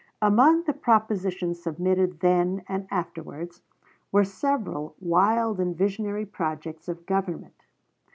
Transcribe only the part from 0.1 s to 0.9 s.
p. 78. Among the